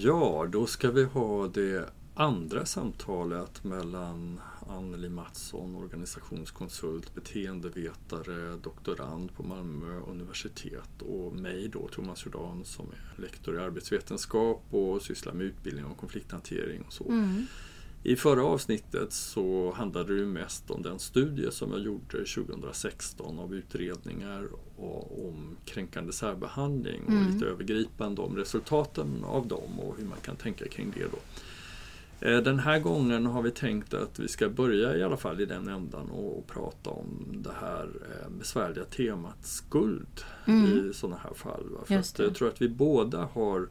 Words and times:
Ja, 0.00 0.46
då 0.50 0.66
ska 0.66 0.90
vi 0.90 1.04
ha 1.04 1.48
det 1.48 1.90
andra 2.14 2.66
samtalet 2.66 3.64
mellan 3.64 4.40
Anneli 4.68 5.08
Mattsson, 5.08 5.76
organisationskonsult, 5.76 7.14
beteendevetare, 7.14 8.56
doktorand 8.62 9.34
på 9.34 9.42
Malmö 9.42 10.00
universitet 10.00 11.02
och 11.02 11.32
mig 11.32 11.68
då, 11.68 11.88
Thomas 11.88 12.26
Jordan, 12.26 12.64
som 12.64 12.86
är 12.86 13.22
lektor 13.22 13.56
i 13.56 13.58
arbetsvetenskap 13.58 14.62
och 14.70 15.02
sysslar 15.02 15.32
med 15.32 15.46
utbildning 15.46 15.84
och 15.84 15.96
konflikthantering 15.96 16.82
och 16.86 16.92
så. 16.92 17.08
Mm. 17.08 17.46
I 18.08 18.16
förra 18.16 18.44
avsnittet 18.44 19.12
så 19.12 19.72
handlade 19.76 20.20
det 20.20 20.26
mest 20.26 20.70
om 20.70 20.82
den 20.82 20.98
studie 20.98 21.50
som 21.50 21.70
jag 21.72 21.80
gjorde 21.80 22.24
2016 22.24 23.38
av 23.38 23.54
utredningar 23.54 24.44
och- 24.76 25.28
om 25.28 25.56
kränkande 25.64 26.12
särbehandling 26.12 27.02
och 27.06 27.10
Mm. 27.12 27.32
lite 27.32 27.46
övergripande 27.46 28.22
om 28.22 28.36
resultaten 28.36 29.24
av 29.24 29.46
dem 29.46 29.78
och 29.80 29.94
hur 29.98 30.04
man 30.04 30.18
kan 30.22 30.36
tänka 30.36 30.68
kring 30.68 30.92
det 30.96 31.04
då. 31.10 31.18
Eh, 32.26 32.38
Den 32.42 32.58
här 32.58 32.78
gången 32.80 33.26
har 33.26 33.42
vi 33.42 33.50
tänkt 33.50 33.94
att 33.94 34.18
vi 34.18 34.28
ska 34.28 34.48
börja 34.48 34.96
i 34.96 35.02
alla 35.02 35.16
fall 35.16 35.40
i 35.40 35.46
den 35.46 35.68
ändan 35.68 36.10
och, 36.10 36.38
och 36.38 36.46
prata 36.46 36.90
om 36.90 37.08
det 37.44 37.52
här 37.60 37.84
eh, 37.84 38.30
besvärliga 38.38 38.84
temat 38.84 39.46
skuld 39.46 40.20
Mm. 40.46 40.66
i 40.90 40.94
sådana 40.94 41.16
här 41.24 41.34
fall. 41.34 41.64
va? 41.70 41.78
För 41.86 42.22
jag 42.24 42.34
tror 42.34 42.48
att 42.48 42.62
vi 42.62 42.68
båda 42.68 43.28
har 43.32 43.68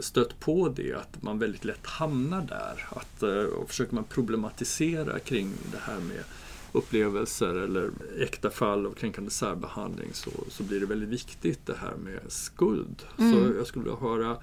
stött 0.00 0.40
på 0.40 0.68
det 0.68 0.92
att 0.92 1.22
man 1.22 1.38
väldigt 1.38 1.64
lätt 1.64 1.86
hamnar 1.86 2.42
där. 2.42 2.88
Att, 2.90 3.22
eh, 3.22 3.30
och 3.30 3.68
försöker 3.68 3.94
man 3.94 4.04
problematisera 4.04 5.18
kring 5.18 5.52
det 5.72 5.78
här 5.78 6.00
med 6.00 6.24
upplevelser 6.72 7.54
eller 7.54 7.90
äkta 8.18 8.50
fall 8.50 8.86
av 8.86 8.90
kränkande 8.92 9.30
särbehandling 9.30 10.08
så, 10.12 10.30
så 10.48 10.62
blir 10.62 10.80
det 10.80 10.86
väldigt 10.86 11.08
viktigt 11.08 11.66
det 11.66 11.76
här 11.80 11.94
med 12.04 12.20
skuld. 12.32 13.02
Så 13.16 13.22
Mm. 13.22 13.56
jag 13.56 13.66
skulle 13.66 13.84
vilja 13.84 13.98
höra 13.98 14.36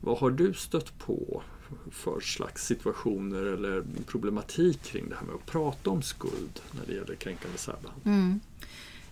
vad 0.00 0.18
har 0.18 0.30
du 0.30 0.54
stött 0.54 0.98
på 0.98 1.42
för 1.90 2.20
slags 2.20 2.66
situationer 2.66 3.42
eller 3.42 3.82
problematik 4.06 4.82
kring 4.82 5.08
det 5.08 5.14
här 5.14 5.26
med 5.26 5.34
att 5.34 5.46
prata 5.46 5.90
om 5.90 6.02
skuld 6.02 6.60
när 6.72 6.86
det 6.86 6.92
gäller 6.92 7.14
kränkande 7.14 7.58
särbehandling? 7.58 8.14
Mm. 8.14 8.40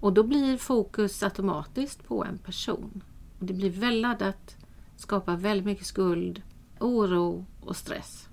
Och 0.00 0.12
då 0.12 0.22
blir 0.22 0.56
fokus 0.56 1.22
automatiskt 1.22 2.04
på 2.04 2.24
en 2.24 2.38
person. 2.38 3.02
Och 3.38 3.46
det 3.46 3.52
blir 3.52 3.70
väldigt 3.70 4.02
laddat, 4.02 4.56
skapar 4.96 5.36
väldigt 5.36 5.66
mycket 5.66 5.86
skuld, 5.86 6.42
oro 6.78 7.46
och 7.60 7.76
stress. 7.76 8.28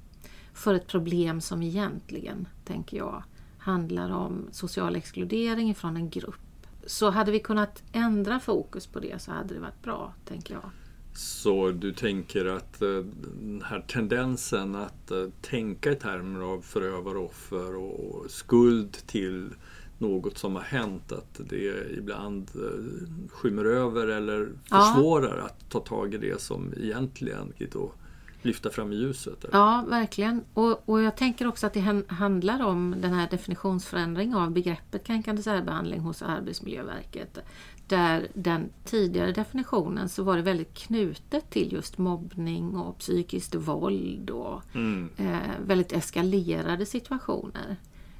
För 0.53 0.73
ett 0.73 0.88
problem 0.88 1.41
som 1.41 1.63
egentligen, 1.63 2.47
tänker 2.66 2.97
jag, 2.97 3.23
handlar 3.57 4.11
om 4.11 4.47
social 4.51 4.95
exkludering 4.95 5.75
från 5.75 5.97
en 5.97 6.09
grupp. 6.09 6.47
Så 6.88 7.09
hade 7.09 7.31
vi 7.31 7.40
kunnat 7.40 7.84
ändra 7.92 8.40
fokus 8.40 8.88
på 8.88 9.00
det 9.00 9.22
så 9.22 9.31
hade 9.31 9.53
det 9.53 9.59
varit 9.59 9.84
bra, 9.84 10.14
tänker 10.25 10.53
jag. 10.53 10.70
Så 11.14 11.72
du 11.72 11.94
tänker 11.94 12.46
att 12.46 12.81
eh, 12.81 12.90
den 13.42 13.64
här 13.66 13.86
tendensen 13.88 14.75
att 14.75 15.12
eh, 15.12 15.26
tänka 15.42 15.92
i 15.92 15.96
termer 15.96 16.40
av 16.42 16.62
förövare, 16.62 17.18
offer 17.18 17.76
och 17.76 18.31
skuld 18.31 18.97
till 19.08 19.50
något 19.97 20.38
som 20.38 20.56
har 20.56 20.62
hänt, 20.62 21.12
att 21.12 21.40
det 21.50 21.92
ibland 21.97 22.52
eh, 22.56 23.30
skymmer 23.30 23.66
över 23.66 24.08
eller 24.08 24.50
Ja. 24.70 24.94
försvårar 24.96 25.38
att 25.38 25.70
ta 25.70 25.80
tag 25.80 26.14
i 26.14 26.18
det 26.18 26.42
som 26.42 26.74
egentligen 26.78 27.53
då 27.72 27.92
lyfta 28.42 28.70
fram 28.70 28.92
i 28.92 28.96
ljuset? 28.96 29.44
eller? 29.44 29.58
Ja, 29.58 29.86
verkligen. 29.88 30.44
Och, 30.53 30.90
och 30.90 31.02
jag 31.02 31.16
tänker 31.18 31.48
också 31.48 31.68
att 31.68 31.74
det 31.74 31.80
han- 31.80 32.06
handlar 32.08 32.66
om 32.66 32.96
den 33.02 33.14
här 33.14 33.30
definitionsförändring 33.30 34.36
av 34.36 34.52
begreppet 34.52 35.03
kränkande 35.03 35.42
särbehandling 35.44 36.00
hos 36.00 36.22
Arbetsmiljöverket. 36.22 37.38
Där 37.88 38.28
den 38.34 38.70
tidigare 38.86 39.31
definitionen 39.31 40.09
så 40.09 40.24
var 40.24 40.36
det 40.36 40.42
väldigt 40.42 40.74
knutet 40.74 41.50
till 41.50 41.74
just 41.74 41.97
mobbning 41.97 42.76
och 42.78 42.97
psykiskt 42.97 43.56
våld 43.56 44.30
och 44.30 44.62
Mm. 44.76 45.09
eh, 45.18 45.38
väldigt 45.66 45.92
eskalerade 45.94 46.86
situationer. 46.86 47.76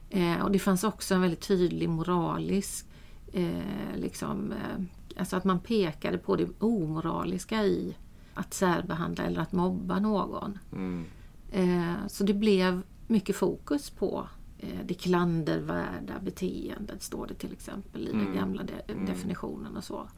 Eh, 0.10 0.42
och 0.42 0.52
det 0.52 0.60
fanns 0.60 0.84
också 0.84 1.16
en 1.16 1.22
väldigt 1.22 1.48
tydlig 1.48 1.90
moralisk, 1.90 2.86
eh, 3.34 3.96
liksom, 3.96 4.52
eh, 4.52 4.84
alltså 5.20 5.36
att 5.36 5.44
man 5.44 5.60
pekade 5.60 6.18
på 6.18 6.36
det 6.36 6.48
omoraliska 6.60 7.64
i 7.64 7.96
att 8.38 8.54
särbehandla 8.54 9.24
eller 9.24 9.42
att 9.42 9.52
mobba 9.52 10.00
någon. 10.00 10.58
Mm. 10.74 11.06
Eh, 11.52 12.08
så 12.08 12.24
det 12.24 12.34
blev 12.34 12.82
mycket 13.08 13.36
fokus 13.36 13.90
på 13.90 14.28
eh, 14.60 14.70
det 14.86 14.94
klandervärda 14.94 16.14
beteendet, 16.24 17.04
står 17.04 17.28
det 17.28 17.34
till 17.34 17.52
exempel 17.54 18.08
i 18.08 18.12
den 18.12 18.22
Mm. 18.22 18.36
gamla 18.36 18.64
de- 18.64 19.06
definitionen 19.06 19.78
och 19.78 19.84
så. 19.84 20.10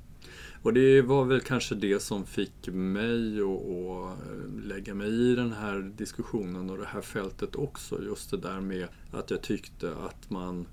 Och 0.63 0.73
det 0.73 1.01
var 1.01 1.25
väl 1.25 1.41
kanske 1.41 1.75
det 1.75 2.01
som 2.01 2.25
fick 2.25 2.67
mig 2.67 3.39
att, 3.41 3.47
att 3.47 4.63
lägga 4.65 4.93
mig 4.93 5.07
i 5.31 5.35
den 5.35 5.53
här 5.53 5.91
diskussionen 5.97 6.69
och 6.69 6.77
det 6.77 6.85
här 6.85 7.01
fältet 7.01 7.55
också. 7.55 8.03
Just 8.03 8.31
det 8.31 8.37
där 8.37 8.59
med 8.61 8.87
att 9.11 9.31
jag 9.31 9.41
tyckte 9.41 9.91
att 9.95 10.29
man, 10.29 10.65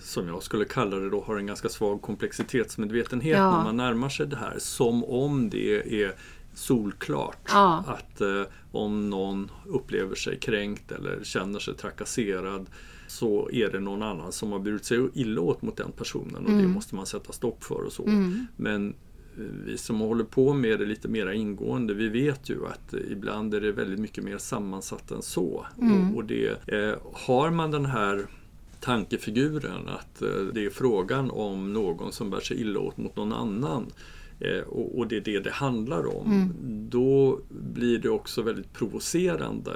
som 0.00 0.26
jag 0.28 0.42
skulle 0.42 0.64
kalla 0.64 0.96
det 0.96 1.10
då, 1.10 1.20
har 1.22 1.36
en 1.36 1.46
ganska 1.46 1.68
svag 1.68 2.02
komplexitetsmedvetenhet 2.02 3.36
Ja. 3.38 3.56
när 3.56 3.64
man 3.64 3.76
närmar 3.76 4.08
sig 4.08 4.26
det 4.26 4.36
här. 4.36 4.56
Som 4.58 5.04
om 5.04 5.50
det 5.50 6.02
är 6.04 6.14
solklart 6.54 7.38
Ja. 7.48 7.84
att 7.86 8.20
eh, 8.20 8.42
om 8.72 9.10
någon 9.10 9.50
upplever 9.66 10.14
sig 10.14 10.38
kränkt 10.38 10.92
eller 10.92 11.24
känner 11.24 11.58
sig 11.58 11.74
trakasserad 11.74 12.66
så 13.08 13.50
är 13.52 13.70
det 13.70 13.80
någon 13.80 14.02
annan 14.02 14.32
som 14.32 14.52
har 14.52 14.58
burit 14.58 14.84
sig 14.84 15.08
illa 15.14 15.40
åt 15.40 15.62
mot 15.62 15.76
den 15.76 15.92
personen 15.92 16.36
och 16.36 16.50
det 16.50 16.58
Mm. 16.58 16.70
måste 16.70 16.94
man 16.94 17.06
sätta 17.06 17.32
stopp 17.32 17.64
för 17.64 17.82
och 17.86 17.92
så. 17.92 18.06
Mm. 18.06 18.46
Men 18.56 18.88
eh, 19.38 19.42
vi 19.64 19.78
som 19.78 20.00
håller 20.00 20.24
på 20.24 20.52
med 20.54 20.78
det 20.78 20.86
lite 20.86 21.08
mer 21.08 21.26
ingående, 21.32 21.94
vi 21.94 22.08
vet 22.08 22.50
ju 22.50 22.66
att 22.66 22.94
eh, 22.94 23.00
ibland 23.10 23.54
är 23.54 23.60
det 23.60 23.72
väldigt 23.72 24.00
mycket 24.00 24.24
mer 24.24 24.38
sammansatt 24.38 25.10
än 25.10 25.22
så. 25.22 25.66
Mm. 25.80 26.10
Och, 26.10 26.16
och 26.16 26.24
det, 26.24 26.68
eh, 26.68 26.94
har 27.12 27.50
man 27.50 27.70
den 27.70 27.86
här 27.86 28.26
tankefiguren 28.80 29.88
att 29.88 30.22
eh, 30.22 30.28
det 30.54 30.64
är 30.64 30.70
frågan 30.70 31.30
om 31.30 31.72
någon 31.72 32.12
som 32.12 32.30
bär 32.30 32.40
sig 32.40 32.60
illa 32.60 32.80
åt 32.80 32.96
mot 32.96 33.16
någon 33.16 33.32
annan 33.32 33.86
och, 34.66 34.98
och 34.98 35.08
det 35.08 35.16
är 35.16 35.20
det 35.20 35.40
det 35.40 35.50
handlar 35.50 36.16
om. 36.16 36.26
Mm. 36.26 36.52
Då 36.90 37.40
blir 37.48 37.98
det 37.98 38.08
också 38.08 38.42
väldigt 38.42 38.72
provocerande 38.72 39.72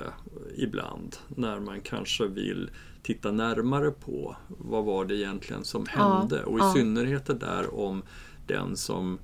ibland 0.57 1.17
när 1.29 1.61
man 1.61 1.81
kanske 1.81 2.27
vill 2.27 2.71
titta 3.03 3.33
närmare 3.33 3.91
på 3.91 4.37
vad 4.49 4.85
var 4.85 5.05
det 5.05 5.17
egentligen 5.17 5.65
som 5.65 5.87
Ja, 5.97 6.19
hände 6.19 6.45
och 6.45 6.59
i 6.59 6.63
ja. 6.63 6.73
synnerhet 6.77 7.27
det 7.27 7.35
där 7.35 7.75
om 7.75 8.03
den 8.47 8.77
som 8.77 9.19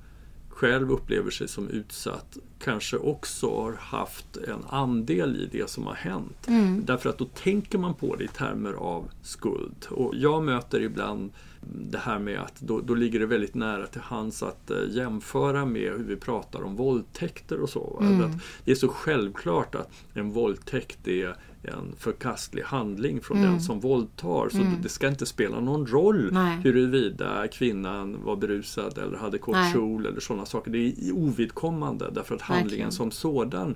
själv 0.49 0.93
upplever 0.93 1.31
sig 1.31 1.49
som 1.49 1.69
utsatt 1.69 2.39
kanske 2.59 2.97
också 2.97 3.47
har 3.47 3.73
haft 3.73 4.37
en 4.37 4.65
andel 4.69 5.37
i 5.37 5.59
det 5.59 5.71
som 5.71 5.87
har 5.87 5.95
hänt. 5.95 6.49
Mm. 6.49 6.85
Därför 6.85 7.11
att 7.11 7.19
då 7.19 7.25
tänker 7.25 7.79
man 7.79 7.95
på 7.95 8.17
det 8.17 8.25
i 8.25 8.29
termer 8.29 8.73
av 8.73 9.11
skuld. 9.23 9.87
Och 9.91 10.15
jag 10.17 10.45
möter 10.45 10.81
ibland 10.81 11.31
det 11.71 11.99
här 11.99 12.19
med 12.19 12.41
att 12.41 12.61
då, 12.61 12.81
då 12.81 12.95
ligger 12.95 13.21
det 13.21 13.27
väldigt 13.27 13.55
nära 13.55 13.87
till 13.87 14.01
hands 14.01 14.43
att 14.43 14.71
eh, 14.71 14.77
jämföra 14.91 15.65
med 15.65 15.93
hur 15.93 16.05
vi 16.05 16.17
pratar 16.17 16.63
om 16.63 16.77
våldtäkter 16.77 17.61
och 17.61 17.69
så. 17.69 17.99
Mm. 18.03 18.21
Att 18.25 18.31
det 18.65 18.71
är 18.71 18.75
så 18.75 18.89
självklart 18.89 19.75
att 19.75 19.91
en 20.15 20.31
våldtäkt 20.31 21.09
är 21.09 21.37
en 21.63 21.95
förkastlig 21.99 22.63
handling 22.63 23.21
från 23.21 23.37
Mm. 23.39 23.51
den 23.51 23.61
som 23.61 23.81
våldtar. 23.81 24.49
Så 24.49 24.57
Mm. 24.59 24.83
det, 24.83 24.89
ska 24.89 25.09
inte 25.09 25.27
spela 25.27 25.61
någon 25.61 25.87
roll 25.87 26.29
Nej. 26.33 26.61
huruvida 26.65 27.49
kvinnan 27.49 28.17
var 28.25 28.37
berusad 28.37 28.99
eller 28.99 29.19
hade 29.19 29.39
kort 29.39 29.73
kjol 29.73 30.07
eller 30.07 30.21
sådana 30.21 30.47
saker. 30.47 30.71
Det 30.71 30.79
är 30.79 31.13
ovidkommande 31.13 32.11
därför 32.15 32.35
att 32.35 32.43
handlingen 32.43 32.69
Verkligen. 32.69 32.93
som 32.93 33.11
sådan 33.11 33.75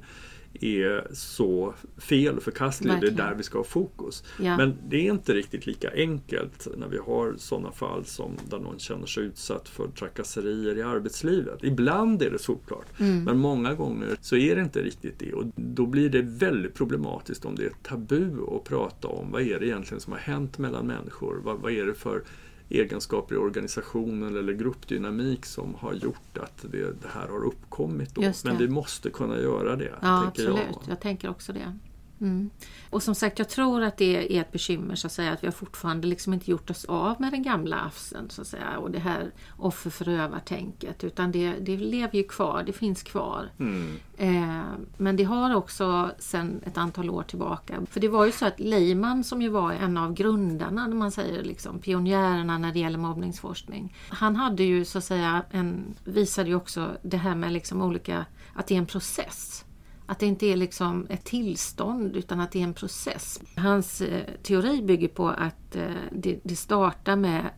är 0.61 1.07
så 1.13 1.75
fel 1.99 2.37
och 2.37 2.43
förkastlig. 2.43 2.93
Det 3.01 3.07
är 3.07 3.11
där 3.11 3.35
vi 3.35 3.43
ska 3.43 3.59
ha 3.59 3.65
fokus. 3.65 4.25
Ja. 4.41 4.57
Men 4.57 4.75
det 4.89 4.97
är 4.97 5.11
inte 5.13 5.35
riktigt 5.35 5.67
lika 5.67 5.91
enkelt 5.95 6.69
när 6.77 6.89
vi 6.89 6.99
har 6.99 7.35
sådana 7.39 7.73
fall 7.73 8.05
som 8.05 8.33
där 8.51 8.59
någon 8.59 8.79
känner 8.79 9.07
sig 9.07 9.25
utsatt 9.25 9.69
för 9.69 9.89
trakasserier 9.89 10.79
i 10.79 10.83
arbetslivet. 10.83 11.65
Ibland 11.65 12.23
är 12.23 12.31
det 12.31 12.39
solklart, 12.39 12.87
Mm. 13.01 13.25
men 13.25 13.39
många 13.39 13.75
gånger 13.75 14.17
så 14.21 14.37
är 14.37 14.57
det 14.57 14.63
inte 14.63 14.83
riktigt 14.83 15.19
det. 15.19 15.33
Och 15.33 15.45
då 15.57 15.87
blir 15.87 16.11
det 16.11 16.23
väldigt 16.23 16.75
problematiskt 16.75 17.45
om 17.45 17.55
det 17.55 17.65
är 17.65 17.73
tabu 17.83 18.31
att 18.57 18.65
prata 18.65 19.09
om 19.09 19.31
vad 19.31 19.43
är 19.43 19.61
det 19.61 19.67
egentligen 19.67 20.01
som 20.01 20.13
har 20.13 20.21
hänt 20.21 20.59
mellan 20.59 20.87
människor? 20.87 21.41
Vad, 21.45 21.59
vad 21.59 21.73
är 21.73 21.87
det 21.87 21.95
för 21.95 22.23
egenskaper 22.69 23.35
i 23.35 23.39
organisationen 23.39 24.37
eller 24.37 24.53
gruppdynamik 24.53 25.47
som 25.47 25.75
har 25.75 25.93
gjort 25.95 26.39
att 26.39 26.65
det, 26.73 27.03
det 27.03 27.09
här 27.09 27.29
har 27.29 27.45
uppkommit. 27.45 28.15
Då. 28.15 28.33
Men 28.45 28.59
vi 28.59 28.69
måste 28.69 29.11
kunna 29.11 29.39
göra 29.39 29.77
det. 29.77 29.93
Ja, 30.03 30.23
tänker 30.23 30.43
absolut. 30.43 30.67
Jag. 30.73 30.83
Jag. 30.89 31.01
tänker 31.01 31.29
också 31.29 31.53
det. 31.53 31.79
Mm. 32.21 32.51
Och 32.91 33.03
som 33.03 33.15
sagt, 33.15 33.39
jag 33.39 33.49
tror 33.49 33.83
att 33.83 33.97
det 33.97 34.37
är 34.37 34.41
ett 34.41 34.53
bekymmer 34.53 34.95
så 34.95 35.07
att 35.07 35.13
säga 35.13 35.33
att 35.33 35.43
vi 35.43 35.47
har 35.47 35.53
fortfarande 35.53 36.07
liksom 36.07 36.35
inte 36.35 36.51
gjort 36.51 36.71
oss 36.71 36.85
av 36.85 37.21
med 37.21 37.33
den 37.33 37.43
gamla 37.43 37.77
afsen 37.77 38.31
så 38.31 38.43
att 38.43 38.49
säga 38.49 38.79
och 38.79 38.91
det 38.91 38.99
här 38.99 39.31
offer 39.57 39.91
förövartänket 39.91 41.05
utan 41.05 41.33
det, 41.33 41.53
det 41.61 41.77
lever 41.77 42.17
ju 42.17 42.25
kvar, 42.25 42.63
det 42.67 42.73
finns 42.73 43.03
kvar. 43.03 43.51
Mm. 43.59 43.97
Eh, 44.17 44.65
men 44.97 45.17
det 45.17 45.25
har 45.25 45.55
också 45.55 46.11
sedan 46.19 46.61
ett 46.65 46.79
antal 46.79 47.11
år 47.11 47.23
tillbaka. 47.23 47.75
För 47.91 48.01
det 48.01 48.09
var 48.09 48.27
ju 48.27 48.33
så 48.33 48.47
att 48.47 48.61
Lehman 48.61 49.25
som 49.25 49.43
ju 49.43 49.49
var 49.49 49.73
en 49.73 49.97
av 49.97 50.15
grundarna, 50.15 50.87
när 50.87 50.97
man 50.97 51.13
säger 51.13 51.43
liksom 51.43 51.79
pionjärerna 51.79 52.59
när 52.59 52.73
det 52.73 52.79
gäller 52.79 52.99
mobbningsforskning. 52.99 53.95
Han 54.09 54.37
hade 54.37 54.63
ju 54.63 54.85
så 54.85 54.99
att 54.99 55.05
säga 55.05 55.43
en, 55.51 55.95
visade 56.05 56.49
ju 56.49 56.55
också 56.55 56.91
det 57.03 57.17
här 57.17 57.35
med 57.35 57.53
liksom 57.53 57.83
olika, 57.83 58.25
att 58.55 58.67
det 58.67 58.75
är 58.75 58.79
en 58.79 58.87
process. 58.87 59.66
Att 60.07 60.19
det 60.19 60.27
inte 60.27 60.47
är 60.47 60.57
liksom 60.57 61.07
ett 61.11 61.25
tillstånd 61.25 62.17
utan 62.17 62.41
att 62.41 62.53
det 62.53 62.59
är 62.59 62.65
en 62.65 62.75
process. 62.75 63.41
Hans 63.57 64.01
eh, 64.01 64.25
teori 64.43 64.83
bygger 64.83 65.09
på 65.09 65.29
att 65.29 65.77
eh, 65.77 65.91
det, 66.13 66.41
det 66.43 66.57
startar 66.57 67.17
med 67.17 67.51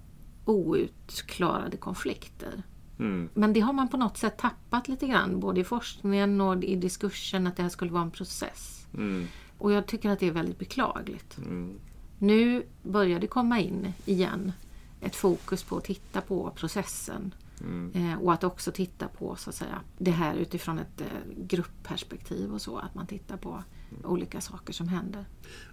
outklarade 0.45 1.77
konflikter. 1.77 2.62
Mm. 2.99 3.29
Men 3.35 3.53
det 3.53 3.61
har 3.61 3.73
man 3.73 3.89
på 3.89 3.97
något 3.97 4.17
sätt 4.17 4.39
tappat 4.39 4.89
lite 4.89 5.06
grann, 5.06 5.41
både 5.41 5.61
i 5.61 5.65
forskningen 5.65 6.41
och 6.41 6.65
i 6.65 6.77
diskursen, 6.77 7.47
att 7.47 7.56
det 7.56 7.62
här 7.62 7.71
skulle 7.71 7.91
vara 7.91 8.03
en 8.03 8.11
process. 8.11 8.87
Mm. 8.95 9.27
Och 9.59 9.73
jag 9.73 9.87
tycker 9.87 10.11
att 10.11 10.19
det 10.19 10.27
är 10.27 10.33
väldigt 10.33 10.59
beklagligt. 10.59 11.39
Mm. 11.39 11.79
Nu 12.19 12.67
börjar 12.83 13.21
det 13.21 13.27
komma 13.27 13.61
in 13.61 13.93
igen 14.05 14.53
ett 15.00 15.17
fokus 15.17 15.62
på 15.62 15.77
att 15.77 15.85
titta 15.85 16.21
på 16.21 16.50
processen. 16.56 17.35
Mm. 17.60 17.93
Eh, 18.12 18.19
och 18.22 18.32
att 18.32 18.44
också 18.44 18.72
titta 18.72 19.08
på 19.08 19.37
så 19.37 19.50
att 19.50 19.56
säga, 19.56 19.81
det 19.99 20.10
här 20.10 20.34
utifrån 20.37 20.78
ett 20.78 21.00
eh, 21.00 21.06
gruppperspektiv 21.37 22.52
och 22.55 22.60
så. 22.62 22.76
Att 22.78 22.94
man 22.94 23.06
tittar 23.06 23.37
på 23.37 23.62
olika 24.05 24.40
saker 24.40 24.72
som 24.72 24.88
händer. 24.88 25.25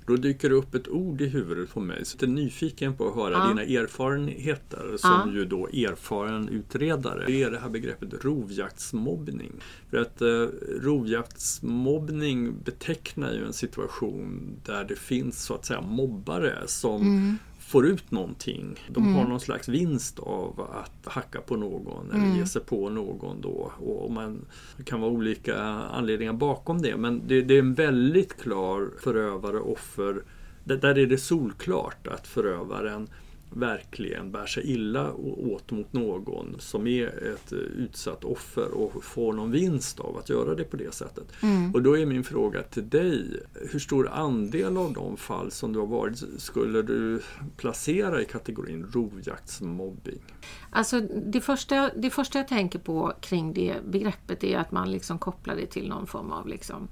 Då 0.08 0.16
dyker 0.16 0.50
det 0.50 0.56
upp 0.56 0.76
ett 0.76 0.88
ord 0.88 1.22
i 1.22 1.28
huvudet 1.28 1.74
på 1.74 1.80
mig. 1.80 2.06
Så 2.06 2.18
jag 2.20 2.30
är 2.30 2.34
nyfiken 2.34 2.96
på 2.96 3.08
att 3.10 3.16
höra 3.16 3.32
Ja. 3.34 3.48
dina 3.48 3.62
erfarenheter 3.82 4.98
som 4.98 5.10
Ja. 5.26 5.32
ju 5.34 5.46
då 5.46 5.68
erfaren 5.68 6.50
utredare. 6.50 7.24
Det 7.28 7.44
är 7.44 7.52
det 7.52 7.60
här 7.60 7.70
begreppet 7.70 8.26
rovjaktsmobbning. 8.26 9.52
För 9.90 9.98
att 9.98 10.22
eh, 10.22 10.48
rovjaktsmobbning 10.82 12.54
betecknar 12.64 13.34
ju 13.34 13.46
en 13.46 13.54
situation 13.54 14.56
där 14.66 14.84
det 14.84 14.96
finns 15.00 15.44
så 15.44 15.54
att 15.56 15.66
säga 15.66 15.82
mobbare 15.82 16.64
som 16.68 17.02
Mm. 17.02 17.38
Får 17.68 17.86
ut 17.86 18.12
någonting. 18.12 18.80
De 18.90 19.16
har 19.16 19.24
någon 19.28 19.40
slags 19.40 19.68
vinst 19.70 20.20
av 20.20 20.70
att 20.74 21.14
hacka 21.14 21.42
på 21.42 21.56
någon 21.56 22.10
eller 22.12 22.24
Mm. 22.24 22.38
ge 22.38 22.46
sig 22.46 22.62
på 22.62 22.90
någon 22.90 23.42
då. 23.42 23.72
Och 23.80 24.12
man 24.12 24.46
det 24.78 24.84
kan 24.84 25.02
vara 25.02 25.12
olika 25.12 25.58
anledningar 25.94 26.34
bakom 26.34 26.82
det 26.82 26.98
men 26.98 27.22
det, 27.28 27.42
det 27.42 27.54
är 27.54 27.60
en 27.60 27.74
väldigt 27.74 28.42
klar 28.42 28.90
förövare 29.02 29.60
offer. 29.60 30.24
Där 30.64 30.78
där 30.78 30.98
är 30.98 31.06
det 31.06 31.18
solklart 31.18 32.08
att 32.08 32.28
förövaren 32.28 33.08
verkligen 33.50 34.32
bär 34.32 34.46
sig 34.46 34.72
illa 34.72 35.14
åt 35.14 35.72
mot 35.72 35.94
någon 35.94 36.56
som 36.60 36.88
är 36.88 37.34
ett 37.34 37.52
eh, 37.52 37.58
utsatt 37.58 38.24
offer 38.24 38.72
och 38.72 39.04
får 39.04 39.34
någon 39.34 39.52
vinst 39.52 40.00
av 40.00 40.18
att 40.18 40.30
göra 40.30 40.56
det 40.56 40.64
på 40.64 40.78
det 40.78 40.94
sättet. 40.94 41.28
Och 41.74 41.82
då 41.82 41.98
är 41.98 42.06
min 42.06 42.24
fråga 42.24 42.64
till 42.64 42.90
dig, 42.90 43.44
hur 43.72 43.80
stor 43.80 44.10
andel 44.10 44.78
av 44.78 44.94
de 44.94 45.18
fall 45.18 45.52
som 45.52 45.74
du 45.74 45.80
har 45.80 45.88
varit 45.88 46.24
skulle 46.38 46.82
du 46.82 47.22
placera 47.58 48.22
i 48.22 48.26
kategorin 48.26 48.86
rovjaktsmobbing? 48.94 50.22
Alltså 50.70 51.02
det 51.26 51.42
första, 51.42 51.92
det 51.96 52.10
första 52.10 52.40
jag 52.40 52.48
tänker 52.48 52.80
på 52.80 53.14
kring 53.22 53.54
det 53.54 53.76
begreppet 53.88 54.44
är 54.44 54.58
att 54.58 54.72
man 54.72 54.92
liksom 54.92 55.20
kopplar 55.20 55.56
det 55.56 55.66
till 55.66 55.90
någon 55.90 56.08
form 56.08 56.32
av 56.32 56.48
liksom 56.48 56.88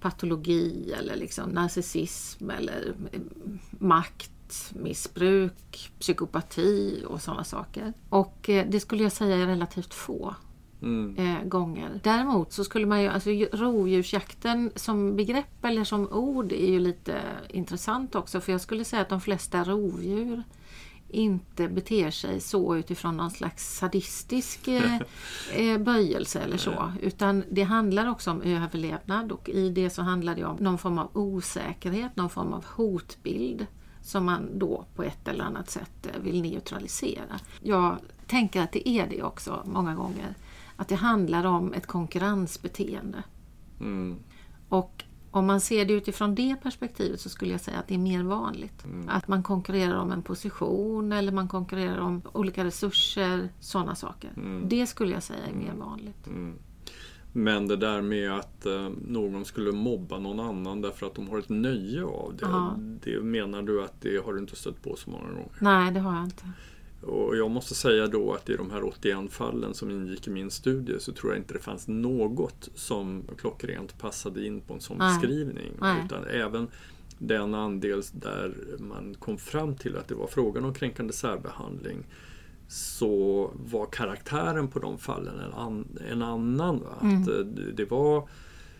patologi 0.00 0.92
eller 1.00 1.16
liksom 1.16 1.50
narcissism 1.50 2.50
eller 2.50 2.94
eh, 3.12 3.20
maktmissbruk, 4.46 5.90
psykopati 5.98 7.04
och 7.08 7.22
sådana 7.22 7.44
saker. 7.44 7.92
Och 8.08 8.48
eh, 8.50 8.66
det 8.70 8.80
skulle 8.80 9.02
jag 9.02 9.12
säga 9.12 9.36
är 9.36 9.46
relativt 9.46 9.94
få 9.94 10.34
Mm. 10.82 11.16
eh, 11.18 11.44
gånger. 11.48 12.00
Däremot 12.04 12.52
så 12.52 12.64
skulle 12.64 12.86
man 12.86 13.02
ju, 13.02 13.08
alltså 13.08 13.30
ju- 13.30 13.48
rovdjursjakten 13.52 14.70
som 14.76 15.16
begrepp 15.16 15.64
eller 15.64 15.84
som 15.84 16.08
ord 16.12 16.52
är 16.52 16.66
ju 16.70 16.78
lite 16.80 17.20
intressant 17.48 18.14
också 18.14 18.40
för 18.40 18.52
jag 18.52 18.60
skulle 18.60 18.84
säga 18.84 19.02
att 19.02 19.08
de 19.08 19.20
flesta 19.20 19.64
rovdjur 19.64 20.42
inte 21.08 21.68
beter 21.68 22.10
sig 22.10 22.40
så 22.40 22.76
utifrån 22.76 23.16
någon 23.16 23.30
slags 23.30 23.76
sadistisk 23.78 24.68
eh, 24.68 24.96
eh, 25.54 25.78
böjelse 25.78 26.40
eller 26.40 26.56
så. 26.58 26.92
Utan 27.02 27.44
det 27.50 27.62
handlar 27.62 28.10
också 28.10 28.30
om 28.30 28.42
överlevnad 28.42 29.32
och 29.32 29.48
i 29.48 29.70
det 29.70 29.90
så 29.90 30.02
handlar 30.02 30.34
det 30.34 30.44
om 30.44 30.56
någon 30.56 30.78
form 30.78 30.98
av 30.98 31.10
osäkerhet, 31.16 32.16
någon 32.16 32.30
form 32.30 32.52
av 32.52 32.64
hotbild 32.66 33.66
som 34.06 34.24
man 34.24 34.58
då 34.58 34.84
på 34.94 35.02
ett 35.02 35.28
eller 35.28 35.44
annat 35.44 35.70
sätt 35.70 36.06
eh, 36.06 36.20
vill 36.20 36.42
neutralisera. 36.42 37.40
Jag 37.62 37.96
tänker 38.26 38.62
att 38.62 38.72
det 38.72 38.88
är 38.88 39.06
det 39.06 39.22
också 39.22 39.62
många 39.64 39.94
gånger. 39.94 40.34
Att 40.76 40.88
det 40.88 40.94
handlar 40.94 41.44
om 41.44 41.72
ett 41.72 41.86
konkurrensbeteende. 41.86 43.22
Mm. 43.80 44.16
Och 44.68 45.04
om 45.30 45.46
man 45.46 45.60
ser 45.60 45.84
det 45.84 45.92
utifrån 45.92 46.34
det 46.34 46.56
perspektivet 46.62 47.20
så 47.20 47.28
skulle 47.28 47.52
jag 47.52 47.60
säga 47.60 47.78
att 47.78 47.88
det 47.88 47.94
är 47.94 47.98
mer 47.98 48.22
vanligt. 48.22 48.84
Att 49.08 49.28
man 49.28 49.42
konkurrerar 49.42 49.96
om 49.96 50.12
en 50.12 50.22
position 50.22 51.12
eller 51.12 51.32
man 51.32 51.48
konkurrerar 51.48 51.98
om 51.98 52.22
olika 52.32 52.64
resurser, 52.64 53.48
sådana 53.60 53.94
saker. 53.94 54.30
Det 54.64 54.86
skulle 54.86 55.12
jag 55.12 55.22
säga 55.22 55.46
är 55.46 55.54
mer 55.54 55.74
vanligt. 55.74 56.28
Men 57.36 57.68
det 57.68 57.76
där 57.76 58.02
med 58.02 58.32
att 58.32 58.66
eh, 58.66 58.90
någon 59.08 59.44
skulle 59.44 59.72
mobba 59.72 60.18
någon 60.18 60.40
annan 60.40 60.80
därför 60.80 61.06
att 61.06 61.14
de 61.14 61.28
har 61.28 61.38
ett 61.38 61.48
nöje 61.48 62.04
av 62.04 62.34
det. 62.36 62.46
Ja. 62.46 62.78
Det 63.04 63.20
menar 63.20 63.62
du 63.62 63.84
att 63.84 64.00
det 64.00 64.24
har 64.24 64.32
du 64.32 64.38
inte 64.38 64.56
stött 64.56 64.82
på 64.82 64.96
så 64.96 65.10
många 65.10 65.28
gånger? 65.28 65.48
Nej, 65.58 65.92
det 65.92 66.00
har 66.00 66.16
jag 66.16 66.24
inte. 66.24 66.44
Och 67.02 67.36
jag 67.36 67.50
måste 67.50 67.74
säga 67.74 68.06
då 68.06 68.32
att 68.32 68.48
i 68.48 68.56
de 68.56 68.70
här 68.70 68.84
81 68.84 69.32
fallen 69.32 69.74
som 69.74 69.90
ingick 69.90 70.26
i 70.26 70.30
min 70.30 70.50
studie 70.50 71.00
så 71.00 71.12
tror 71.12 71.32
jag 71.32 71.40
inte 71.40 71.54
det 71.54 71.60
fanns 71.60 71.88
något 71.88 72.68
som 72.74 73.24
klockrent 73.38 73.98
passade 73.98 74.46
in 74.46 74.60
på 74.60 74.74
en 74.74 74.80
sån 74.80 74.98
Nej. 74.98 75.18
beskrivning. 75.18 75.72
Nej. 75.80 76.02
Utan 76.04 76.24
även 76.24 76.68
den 77.18 77.54
andel 77.54 78.02
där 78.12 78.54
man 78.78 79.14
kom 79.18 79.38
fram 79.38 79.74
till 79.74 79.96
att 79.96 80.08
det 80.08 80.14
var 80.14 80.26
frågan 80.26 80.64
om 80.64 80.74
kränkande 80.74 81.12
särbehandling 81.12 82.04
så 82.68 83.50
var 83.54 83.86
karaktären 83.86 84.68
på 84.68 84.78
de 84.78 84.98
fallen 84.98 85.40
en, 85.40 85.52
an, 85.54 85.88
en 86.10 86.22
annan. 86.22 86.78
Va? 86.80 86.90
Att, 87.00 87.28
eh, 87.28 87.34
det- 87.76 87.90
var 87.90 88.28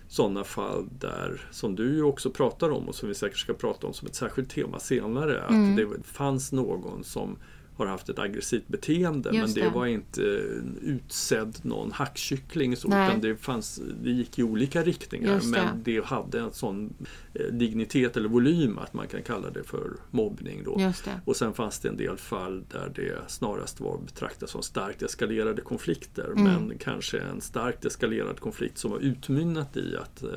sådana 0.08 0.44
fall 0.44 0.88
där, 0.98 1.40
som 1.50 1.74
du 1.76 1.94
ju 1.94 2.02
också 2.02 2.30
pratar 2.30 2.70
om 2.70 2.88
och 2.88 2.94
som 2.94 3.08
vi 3.08 3.14
säkert 3.14 3.38
ska 3.38 3.54
prata 3.54 3.86
om 3.86 3.92
som 3.92 4.08
ett 4.08 4.14
särskilt 4.14 4.50
tema 4.50 4.78
senare, 4.78 5.42
att 5.42 5.76
det 5.76 5.86
fanns 6.04 6.52
någon 6.52 7.04
som 7.04 7.36
har 7.76 7.86
haft 7.86 8.08
ett 8.08 8.18
aggressivt 8.18 8.68
beteende 8.68 9.30
Just 9.32 9.40
men 9.40 9.54
det, 9.64 9.70
det. 9.70 9.74
var 9.78 9.86
inte 9.86 10.22
en 10.22 10.78
utsedd 10.82 11.58
någon 11.62 11.92
hackkyckling 11.92 12.76
så, 12.76 12.88
Nej. 12.88 13.08
utan 13.08 13.20
det, 13.20 13.36
fanns, 13.36 13.80
det 14.02 14.10
gick 14.10 14.38
i 14.38 14.42
olika 14.42 14.82
riktningar 14.82 15.34
Just 15.34 15.46
men 15.46 15.82
det 15.82 16.04
hade 16.04 16.40
en 16.40 16.52
sån 16.52 16.94
eh, 17.34 17.46
dignitet 17.46 18.16
eller 18.16 18.28
volym 18.28 18.78
att 18.78 18.94
man 18.94 19.08
kan 19.08 19.22
kalla 19.22 19.50
det 19.50 19.64
för 19.64 19.90
mobbning. 20.10 20.62
Då. 20.64 20.92
Och 21.24 21.36
sen 21.36 21.52
fanns 21.54 21.78
det 21.78 21.88
en 21.88 21.96
del 21.96 22.16
fall 22.16 22.64
där 22.72 22.92
det 22.94 23.30
snarast 23.30 23.80
var 23.80 23.98
betraktat 23.98 24.50
som 24.50 24.62
starkt 24.62 25.02
eskalerade 25.02 25.62
konflikter 25.62 26.32
Mm. 26.36 26.44
men 26.44 26.78
kanske 26.78 27.18
en 27.18 27.40
starkt 27.40 27.84
eskalerad 27.84 28.40
konflikt 28.40 28.78
som 28.78 28.90
har 28.90 28.98
utmynnat 28.98 29.76
i 29.76 29.96
att 29.96 30.22
eh, 30.22 30.30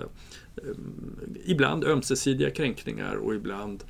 eh, 0.56 0.64
ibland 1.46 1.84
ömsesidiga 1.84 2.50
kränkningar 2.50 3.16
och 3.16 3.36
ibland 3.36 3.84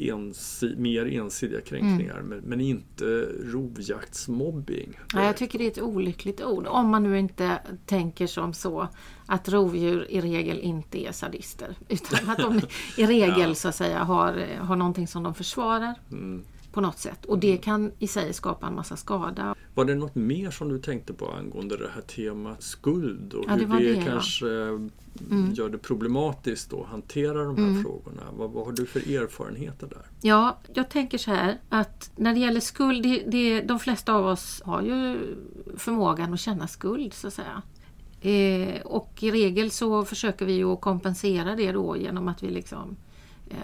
ensi, 0.00 0.74
mer 0.76 1.06
ensidiga 1.06 1.60
kränkningar 1.60 2.22
men, 2.22 2.38
men 2.38 2.60
inte 2.60 3.04
rovjaktsmobbing. 3.44 4.98
Ja, 5.14 5.24
jag 5.24 5.36
tycker 5.36 5.58
det 5.58 5.64
är 5.64 5.70
ett 5.70 5.82
olyckligt 5.82 6.42
ord. 6.42 6.66
Om 6.66 6.88
man 6.88 7.02
nu 7.02 7.18
inte 7.18 7.58
tänker 7.86 8.26
som 8.26 8.52
så 8.54 8.88
att 9.26 9.48
rovdjur 9.48 10.06
i 10.10 10.20
regel 10.20 10.58
inte 10.60 11.06
är 11.06 11.12
sadister. 11.12 11.76
Utan 11.88 12.30
att 12.30 12.38
de 12.38 12.60
i 12.96 13.06
regel 13.06 13.48
Ja. 13.48 13.54
så 13.54 13.68
att 13.68 13.74
säga 13.74 13.98
har, 13.98 14.46
har 14.60 14.76
någonting 14.76 15.06
som 15.06 15.22
de 15.22 15.34
försvarar 15.34 15.94
Mm. 16.10 16.44
På 16.72 16.80
något 16.80 16.98
sätt. 16.98 17.24
Och 17.24 17.38
det 17.38 17.56
kan 17.56 17.92
i 17.98 18.06
sig 18.06 18.32
skapa 18.32 18.66
en 18.66 18.74
massa 18.74 18.96
skada. 18.96 19.54
Var 19.74 19.84
det 19.84 19.94
något 19.94 20.14
mer 20.14 20.50
som 20.50 20.68
du 20.68 20.78
tänkte 20.78 21.12
på 21.12 21.30
angående 21.30 21.76
det 21.76 21.90
här 21.94 22.02
temat 22.02 22.62
skuld 22.62 23.34
och 23.34 23.44
Ja, 23.48 23.52
hur 23.54 23.66
det, 23.66 23.94
det, 23.94 24.02
kanske 24.04 24.46
Mm. 25.30 25.52
gör 25.52 25.68
det 25.68 25.78
problematiskt 25.78 26.72
att 26.72 26.86
hantera 26.86 27.44
de 27.44 27.56
här 27.56 27.82
frågorna? 27.82 28.22
Vad, 28.36 28.50
vad 28.50 28.64
har 28.64 28.72
du 28.72 28.86
för 28.86 29.00
erfarenheter 29.00 29.86
där? 29.86 30.06
Ja, 30.20 30.58
jag 30.74 30.90
tänker 30.90 31.18
så 31.18 31.30
här 31.30 31.58
att 31.68 32.10
när 32.16 32.34
det 32.34 32.40
gäller 32.40 32.60
skuld, 32.60 33.02
det, 33.02 33.24
det, 33.26 33.60
de 33.60 33.78
flesta 33.78 34.14
av 34.14 34.26
oss 34.26 34.62
har 34.64 34.82
ju 34.82 35.18
förmågan 35.76 36.34
att 36.34 36.40
känna 36.40 36.66
skuld 36.68 37.14
så 37.14 37.26
att 37.26 37.34
säga. 37.34 37.62
Eh, 38.20 38.80
och 38.82 39.22
i 39.22 39.30
regel 39.30 39.70
så 39.70 40.04
försöker 40.04 40.46
vi 40.46 40.52
ju 40.52 40.64
att 40.64 40.80
kompensera 40.80 41.56
det 41.56 41.72
då 41.72 41.96
genom 41.96 42.28
att 42.28 42.42
vi 42.42 42.50
liksom 42.50 42.80
eh, 42.80 42.94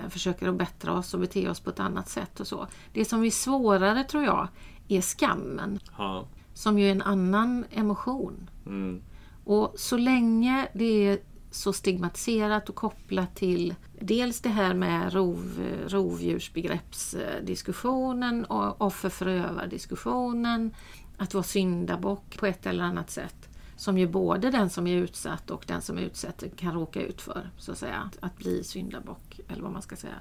försöker 0.08 0.48
att 0.48 0.54
bättra 0.54 0.92
oss 0.92 1.14
och 1.14 1.20
bete 1.20 1.48
oss 1.48 1.60
på 1.60 1.70
ett 1.70 1.80
annat 1.80 2.08
sätt 2.08 2.40
och 2.40 2.46
så. 2.46 2.66
Det 2.92 3.04
som 3.04 3.24
är 3.24 3.30
svårare 3.30 4.04
tror 4.04 4.24
jag 4.24 4.48
är 4.88 5.00
skammen 5.00 5.80
Ja. 5.98 6.26
som 6.54 6.78
ju 6.78 6.86
är 6.86 6.90
en 6.92 7.02
annan 7.02 7.64
emotion. 7.70 8.50
Mm. 8.66 9.02
Och 9.44 9.74
så 9.76 9.96
länge 9.96 10.68
det 10.74 11.08
är 11.08 11.18
så 11.50 11.72
stigmatiserat 11.72 12.68
och 12.68 12.74
kopplat 12.74 13.36
till 13.36 13.74
dels 14.00 14.40
det 14.40 14.48
här 14.48 14.74
med 14.74 15.12
rov, 15.12 15.60
rovdjursbegreppsdiskussionen 15.86 18.44
och 18.44 18.80
offer-förövar-diskussionen, 18.80 20.74
att 21.16 21.34
vara 21.34 21.44
syndabock 21.44 22.38
på 22.38 22.46
ett 22.46 22.66
eller 22.66 22.84
annat 22.84 23.10
sätt 23.10 23.48
som 23.76 23.98
ju 23.98 24.06
både 24.08 24.50
den 24.50 24.70
som 24.70 24.86
är 24.86 24.96
utsatt 24.96 25.50
och 25.50 25.64
den 25.66 25.82
som 25.82 25.98
utsätter 25.98 26.48
kan 26.48 26.74
råka 26.74 27.02
ut 27.02 27.20
för, 27.20 27.50
så 27.56 27.72
att 27.72 27.78
säga, 27.78 28.10
att, 28.20 28.36
bli 28.36 28.64
syndabock 28.64 29.40
eller 29.48 29.62
vad 29.62 29.72
man 29.72 29.82
ska 29.82 29.96
säga. 29.96 30.20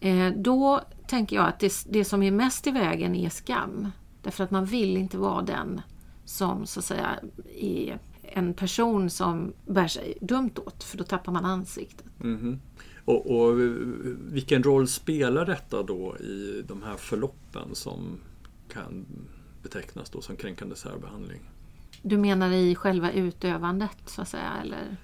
Eh, 0.00 0.32
då 0.36 0.80
tänker 1.06 1.36
jag 1.36 1.46
att 1.46 1.60
det, 1.60 1.72
det 1.88 2.04
som 2.04 2.22
är 2.22 2.30
mest 2.30 2.66
i 2.66 2.70
vägen 2.70 3.14
är 3.14 3.30
skam. 3.30 3.90
Därför 4.22 4.44
att 4.44 4.50
man 4.50 4.64
vill 4.64 4.96
inte 4.96 5.18
vara 5.18 5.42
den 5.42 5.80
som 6.24 6.66
så 6.66 6.80
att 6.80 6.84
säga 6.84 7.18
är 7.54 7.98
en 8.22 8.54
person 8.54 9.10
som 9.10 9.52
bär 9.66 9.88
sig 9.88 10.18
dumt 10.20 10.52
åt, 10.66 10.84
för 10.84 10.98
då 10.98 11.04
tappar 11.04 11.32
man 11.32 11.44
ansiktet. 11.44 12.06
Mhm. 12.18 12.60
Och, 13.04 13.36
och 13.36 13.60
vilken 14.32 14.62
roll 14.62 14.88
spelar 14.88 15.46
detta 15.46 15.82
då 15.82 16.16
i 16.16 16.64
de 16.68 16.82
här 16.82 16.96
förloppen 16.96 17.74
som 17.74 18.18
kan 18.72 19.06
betecknas 19.62 20.10
då 20.10 20.20
som 20.20 20.36
kränkande 20.36 20.76
särbehandling? 20.76 21.40
Du 22.02 22.16
menar 22.18 22.50
i 22.52 22.74
själva 22.74 23.10
utövandet 23.12 23.96
så 24.06 24.22
att 24.22 24.28
säga? 24.28 24.52
Eller? 24.62 24.96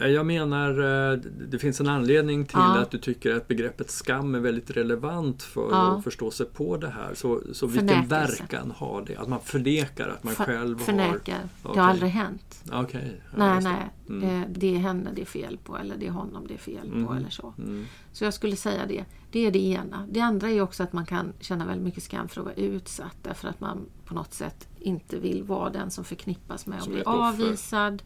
Eh, 0.00 0.06
Jag 0.08 0.26
menar, 0.26 0.70
eh, 1.12 1.18
det 1.50 1.58
finns 1.58 1.80
en 1.80 1.88
anledning 1.88 2.44
till 2.46 2.56
Ja. 2.58 2.78
att 2.78 2.90
du 2.90 2.98
tycker 2.98 3.34
att 3.36 3.48
begreppet 3.48 3.90
skam 3.90 4.34
är 4.34 4.38
väldigt 4.40 4.70
relevant 4.70 5.42
för 5.42 5.68
Ja. 5.70 5.96
att 5.96 6.04
förstå 6.04 6.30
sig 6.30 6.46
på 6.46 6.76
det 6.76 6.88
här. 6.88 7.14
Så, 7.14 7.40
så 7.52 7.66
vilken 7.66 8.08
verkan 8.08 8.72
har 8.76 9.04
det? 9.06 9.16
Att 9.16 9.28
man 9.28 9.40
förnekar 9.40 10.08
att 10.08 10.24
man 10.24 10.34
För- 10.34 10.44
själv 10.44 10.78
förnekar. 10.78 11.32
har... 11.34 11.40
Det 11.62 11.68
Okej. 11.68 11.82
har 11.82 11.90
aldrig 11.90 12.10
hänt. 12.10 12.64
Okej. 12.72 13.20
ja, 13.30 13.36
nej, 13.38 13.54
just 13.54 13.66
det. 13.66 13.72
nej. 13.72 14.22
Mm. 14.24 14.42
Eh, 14.42 14.48
Det 14.50 14.74
är 14.74 14.78
henne 14.78 15.10
det 15.14 15.20
är 15.22 15.26
fel 15.26 15.58
på 15.64 15.76
eller 15.78 15.96
det 15.96 16.06
är 16.06 16.10
honom 16.10 16.46
det 16.46 16.54
är 16.54 16.58
fel 16.58 16.90
på 16.90 16.96
Mhm. 16.98 17.16
eller 17.16 17.30
så. 17.30 17.54
Mm. 17.58 17.84
Så 18.12 18.24
jag 18.24 18.34
skulle 18.34 18.56
säga 18.56 18.86
det. 18.86 19.04
Det 19.30 19.46
är 19.46 19.50
det 19.50 19.64
ena. 19.66 20.06
Det 20.10 20.20
andra 20.20 20.50
är 20.50 20.60
också 20.60 20.82
att 20.82 20.92
man 20.92 21.06
kan 21.06 21.32
känna 21.40 21.66
väldigt 21.66 21.84
mycket 21.84 22.02
skam 22.02 22.28
för 22.28 22.40
att 22.40 22.44
vara 22.44 22.54
utsatt 22.54 23.16
därför 23.22 23.48
att 23.48 23.60
man 23.60 23.86
på 24.04 24.14
något 24.14 24.34
sätt 24.34 24.68
inte 24.84 25.18
vill 25.18 25.42
vara 25.42 25.70
den 25.70 25.90
som 25.90 26.04
förknippas 26.04 26.66
med 26.66 26.78
att 26.80 26.88
bli 26.88 27.02
avvisad. 27.02 28.02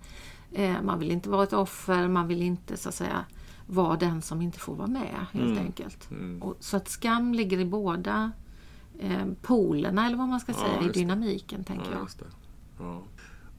Eh, 0.53 0.83
Man 0.83 0.99
vill 0.99 1.11
inte 1.11 1.29
vara 1.31 1.43
ett 1.43 1.53
offer, 1.53 2.09
man 2.09 2.29
vill 2.29 2.43
inte 2.43 2.77
så 2.77 2.89
att 2.89 2.95
säga 2.95 3.25
vara 3.67 3.97
den 3.97 4.23
som 4.23 4.43
inte 4.43 4.59
får 4.59 4.75
vara 4.75 4.87
med 4.89 5.27
helt 5.33 5.47
Mm. 5.51 5.59
enkelt. 5.59 6.11
Mm. 6.11 6.43
Och, 6.43 6.57
så 6.61 6.77
att 6.77 6.89
skam 6.89 7.35
ligger 7.35 7.61
i 7.61 7.65
båda 7.65 8.33
eh, 8.99 9.27
polerna 9.43 10.07
eller 10.07 10.17
vad 10.17 10.29
man 10.29 10.41
ska 10.41 10.53
Ja, 10.53 10.59
säga 10.59 10.81
i 10.81 10.83
just 10.85 10.95
det. 10.95 11.01
dynamiken 11.01 11.65
tänker 11.65 11.93
Ja, 11.93 11.99
jag. 11.99 12.09
Ja. 12.87 13.03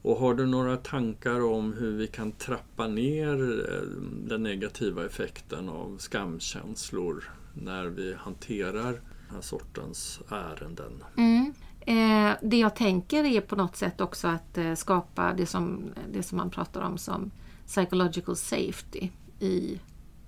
Och 0.02 0.16
har 0.16 0.34
du 0.34 0.46
några 0.46 0.76
tankar 0.76 1.44
om 1.44 1.72
hur 1.72 1.96
vi 1.96 2.06
kan 2.06 2.32
trappa 2.32 2.86
ner 2.88 3.60
eh, 3.72 3.86
den 4.28 4.42
negativa 4.42 5.06
effekten 5.06 5.68
av 5.68 5.96
skamkänslor 5.98 7.24
när 7.54 7.86
vi 7.86 8.14
hanterar 8.18 8.92
den 8.92 9.34
här 9.34 9.40
sortens 9.40 10.20
ärenden? 10.28 11.04
Mm. 11.16 11.39
Eh, 11.80 12.32
det 12.42 12.58
jag 12.58 12.76
tänker 12.76 13.24
är 13.24 13.40
på 13.40 13.56
något 13.56 13.76
sätt 13.76 14.00
också 14.00 14.28
att 14.28 14.58
eh, 14.58 14.74
skapa 14.74 15.34
det 15.34 15.46
som, 15.46 15.92
det 16.12 16.22
som 16.22 16.38
man 16.38 16.50
pratar 16.50 16.80
om 16.80 16.98
som 16.98 17.30
psychological 17.66 18.36
safety 18.36 19.08
i, 19.40 19.80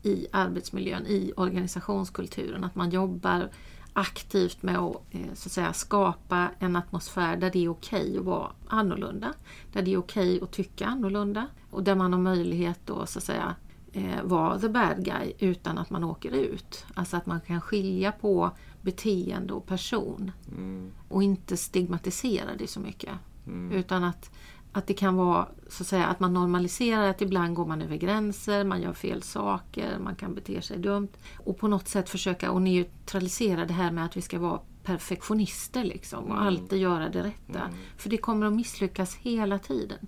i 0.03 0.27
arbetsmiljön, 0.33 1.07
i 1.07 1.33
organisationskulturen. 1.37 2.65
Att 2.65 2.75
man 2.75 2.91
jobbar 2.91 3.49
aktivt 3.93 4.63
med 4.63 4.79
att, 4.79 4.97
eh, 5.11 5.35
så 5.35 5.49
att 5.49 5.53
säga, 5.53 5.73
skapa 5.73 6.49
en 6.59 6.77
atmosfär 6.77 7.37
där 7.37 7.51
det 7.51 7.65
är 7.65 7.69
okej 7.69 8.19
att 8.19 8.25
vara 8.25 8.51
annorlunda. 8.67 9.35
Där 9.73 9.83
det 9.83 9.93
är 9.93 9.99
okej 9.99 10.41
att 10.43 10.53
tycka 10.53 10.87
annorlunda 10.87 11.47
och 11.71 11.83
där 11.83 11.95
man 11.95 12.13
har 12.13 12.21
möjlighet 12.21 12.81
då 12.85 13.07
så 13.07 13.19
att 13.19 13.25
säga 13.25 13.55
eh, 13.93 14.23
vara 14.25 14.59
the 14.59 14.69
bad 14.69 15.05
guy 15.05 15.33
utan 15.39 15.79
att 15.79 15.91
man 15.91 16.05
åker 16.05 16.31
ut. 16.31 16.85
Alltså 16.95 17.17
att 17.17 17.27
man 17.27 17.41
kan 17.41 17.61
skilja 17.61 18.13
på 18.13 18.51
beteende 18.83 19.53
och 19.53 19.67
person 19.67 20.33
Mm. 20.53 20.91
och 21.09 21.23
inte 21.23 21.57
stigmatisera 21.57 22.51
det 22.59 22.67
så 22.67 22.81
mycket. 22.81 23.13
Mm. 23.47 23.73
Utan 23.73 24.05
att, 24.05 24.31
att 24.73 24.87
det 24.87 24.95
kan 24.95 25.17
vara 25.17 25.49
så 25.69 25.83
att 25.83 25.87
säga 25.87 26.07
att 26.07 26.21
man 26.21 26.35
normaliserar 26.35 27.09
att 27.11 27.23
ibland 27.23 27.55
går 27.55 27.67
man 27.67 27.83
över 27.83 27.97
gränser, 27.97 28.65
man 28.65 28.83
gör 28.83 28.93
fel 28.93 29.23
saker, 29.23 29.99
man 29.99 30.15
kan 30.17 30.35
bete 30.35 30.63
sig 30.63 30.79
dumt. 30.79 31.09
Och 31.39 31.59
på 31.59 31.69
något 31.69 31.89
sätt 31.89 32.09
försöka 32.09 32.51
att 32.51 32.63
neutralisera 32.63 33.65
det 33.65 33.73
här 33.75 33.91
med 33.93 34.05
att 34.05 34.17
vi 34.17 34.21
ska 34.23 34.39
vara 34.39 34.61
perfektionister 34.85 35.85
liksom 35.85 36.25
och 36.25 36.31
Mm. 36.31 36.47
alltid 36.47 36.79
göra 36.81 37.09
det 37.09 37.23
rätta. 37.23 37.61
Mm. 37.61 37.77
För 37.97 38.11
det 38.11 38.17
kommer 38.17 38.47
att 38.47 38.53
misslyckas 38.53 39.15
hela 39.15 39.59
tiden. 39.59 39.99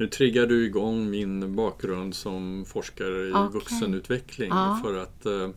Nu 0.00 0.06
triggar 0.06 0.46
du 0.46 0.64
igång 0.64 1.10
min 1.10 1.56
bakgrund 1.56 2.14
som 2.14 2.64
forskare 2.64 3.28
i 3.28 3.32
Okej. 3.32 3.52
vuxenutveckling 3.52 4.48
Ja. 4.48 4.80
för 4.84 4.98
att 4.98 5.26
eh, 5.26 5.50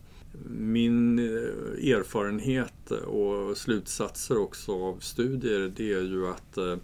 min 0.48 1.18
eh, 1.18 1.90
erfarenhet 1.90 2.90
och 2.90 3.56
slutsatser 3.56 4.38
också 4.38 4.72
av 4.72 4.98
studier 4.98 5.72
det 5.76 5.92
är 5.92 6.02
ju 6.02 6.26
att 6.26 6.56
eh, 6.56 6.76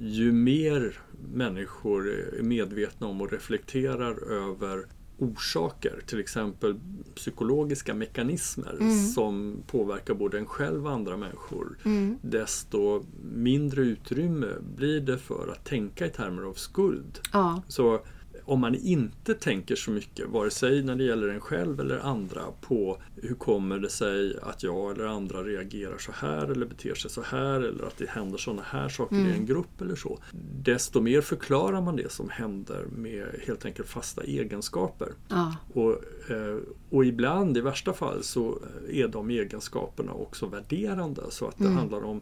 ju 0.00 0.32
mer 0.32 1.00
människor 1.34 2.08
är 2.10 2.42
medvetna 2.42 3.06
om 3.06 3.20
och 3.20 3.32
reflekterar 3.32 4.32
över 4.32 4.86
orsaker, 5.18 6.00
till 6.06 6.20
exempel 6.20 6.80
psykologiska 7.14 7.94
mekanismer 7.94 8.76
Mm. 8.80 9.06
som 9.06 9.62
påverkar 9.66 10.14
både 10.14 10.38
en 10.38 10.46
själv 10.46 10.86
och 10.86 10.92
andra 10.92 11.16
människor, 11.16 11.78
Mm. 11.84 12.18
desto 12.22 13.04
mindre 13.34 13.82
utrymme 13.82 14.46
blir 14.76 15.00
det 15.00 15.18
för 15.18 15.48
att 15.52 15.64
tänka 15.64 16.06
i 16.06 16.10
termer 16.10 16.42
av 16.42 16.52
skuld. 16.54 17.18
Ja, 17.32 17.62
Så 17.68 18.00
om 18.48 18.60
man 18.60 18.74
inte 18.74 19.34
tänker 19.34 19.76
så 19.76 19.90
mycket, 19.90 20.28
vare 20.28 20.50
sig 20.50 20.82
när 20.82 20.96
det 20.96 21.04
gäller 21.04 21.28
en 21.28 21.40
själv 21.40 21.80
eller 21.80 21.98
andra, 21.98 22.42
på 22.60 22.98
hur 23.22 23.34
kommer 23.34 23.78
det 23.78 23.88
sig 23.88 24.36
att 24.42 24.62
jag 24.62 24.90
eller 24.92 25.04
andra 25.04 25.42
reagerar 25.44 25.98
så 25.98 26.12
här 26.12 26.48
eller 26.50 26.66
beter 26.66 26.94
sig 26.94 27.10
så 27.10 27.22
här 27.22 27.60
eller 27.60 27.84
att 27.84 27.96
det 27.98 28.08
händer 28.08 28.38
sådana 28.38 28.62
här 28.62 28.88
saker 28.88 29.16
i 29.16 29.20
Mm. 29.20 29.32
en 29.32 29.46
grupp 29.46 29.80
eller 29.80 29.96
så. 29.96 30.18
Desto 30.62 31.00
mer 31.00 31.20
förklarar 31.20 31.80
man 31.80 31.96
det 31.96 32.12
som 32.12 32.28
händer 32.30 32.84
med 32.96 33.26
helt 33.46 33.64
enkelt 33.64 33.88
fasta 33.88 34.22
egenskaper. 34.22 35.08
ja, 35.28 35.56
Och, 35.74 35.92
eh, 36.30 36.56
och 36.90 37.04
ibland, 37.04 37.56
i 37.56 37.60
värsta 37.60 37.92
fall, 37.92 38.22
så 38.22 38.58
är 38.90 39.08
de 39.08 39.30
egenskaperna 39.30 40.12
också 40.12 40.46
värderande. 40.46 41.22
Så 41.30 41.46
att 41.48 41.58
det 41.58 41.64
Mm. 41.64 41.76
handlar 41.76 42.04
om 42.04 42.20